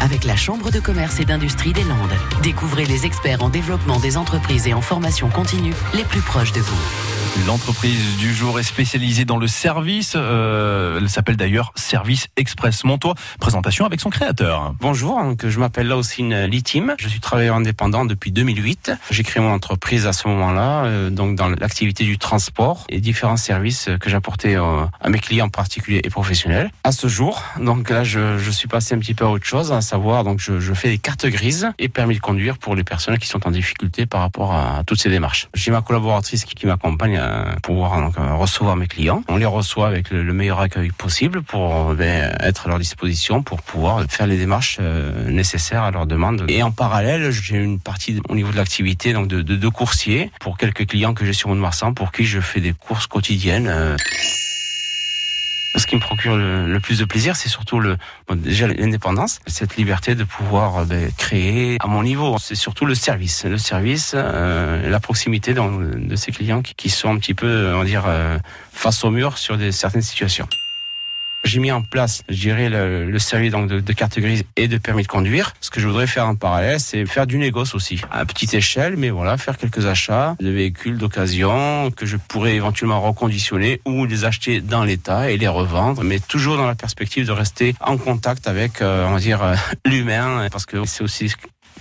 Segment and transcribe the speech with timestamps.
[0.00, 2.16] avec la Chambre de commerce et d'industrie des Landes.
[2.42, 6.60] Découvrez les experts en développement des entreprises et en formation continue les plus proches de
[6.60, 7.01] vous.
[7.46, 10.14] L'entreprise du jour est spécialisée dans le service.
[10.16, 13.14] Euh, elle s'appelle d'ailleurs Service Express Montois.
[13.40, 14.74] Présentation avec son créateur.
[14.80, 16.94] Bonjour, donc je m'appelle aussi Litim.
[16.98, 18.92] Je suis travailleur indépendant depuis 2008.
[19.10, 23.36] J'ai créé mon entreprise à ce moment-là, euh, donc dans l'activité du transport et différents
[23.36, 26.70] services que j'apportais euh, à mes clients particuliers et professionnels.
[26.84, 29.80] À ce jour, donc là, je, suis passé un petit peu à autre chose, à
[29.80, 33.26] savoir donc je, fais des cartes grises et permis de conduire pour les personnes qui
[33.26, 35.48] sont en difficulté par rapport à toutes ces démarches.
[35.54, 37.11] J'ai ma collaboratrice qui m'accompagne
[37.62, 39.22] pour pouvoir euh, recevoir mes clients.
[39.28, 42.78] On les reçoit avec le, le meilleur accueil possible pour euh, ben, être à leur
[42.78, 46.44] disposition pour pouvoir faire les démarches euh, nécessaires à leur demande.
[46.48, 50.58] Et en parallèle, j'ai une partie au niveau de l'activité donc de, de, coursier pour
[50.58, 53.96] quelques clients que j'ai sur Mont-de-Marsan pour qui je fais des courses quotidiennes.
[55.74, 57.96] Euh, ce qui me procure le, plus de plaisir, c'est surtout le
[58.28, 62.36] bon, déjà l'indépendance, cette liberté de pouvoir ben, créer à mon niveau.
[62.38, 67.18] C'est surtout le service, le service, euh, la proximité de ces clients qui, sont un
[67.18, 68.38] petit peu, on va dire, euh,
[68.72, 70.48] face au mur sur des, certaines situations.
[71.44, 74.68] J'ai mis en place, je dirais, le, le service donc de, de, carte grise et
[74.68, 75.54] de permis de conduire.
[75.60, 78.96] Ce que je voudrais faire en parallèle, c'est faire du négoce aussi, à petite échelle,
[78.96, 84.24] mais voilà, faire quelques achats de véhicules d'occasion que je pourrais éventuellement reconditionner ou les
[84.24, 88.46] acheter dans l'état et les revendre, mais toujours dans la perspective de rester en contact
[88.46, 91.32] avec, euh, on va dire, euh, l'humain, parce que c'est aussi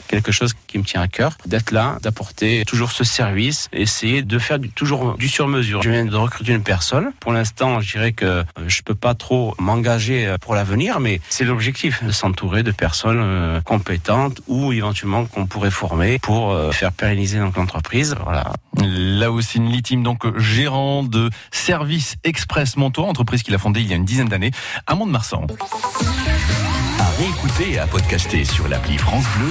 [0.08, 4.40] quelque chose qui me tient à cœur, d'être là, d'apporter toujours ce service, essayer de
[4.40, 5.82] faire du, toujours du sur-mesure.
[5.82, 7.12] Je viens de recruter une personne.
[7.20, 12.04] Pour l'instant, je dirais que je peux pas trop m'engager pour l'avenir, mais c'est l'objectif
[12.04, 17.40] de s'entourer de personnes euh, compétentes ou éventuellement qu'on pourrait former pour euh, faire pérenniser
[17.40, 18.16] l'entreprise.
[18.24, 18.54] Voilà.
[18.82, 23.88] Là aussi, une litime, donc gérant de Service Express Montois, entreprise qu'il a fondée il
[23.88, 24.52] y a une dizaine d'années
[24.88, 25.48] à Mont-de-Marsan.
[27.00, 29.50] À réécouter et à podcaster sur l'appli France Bleu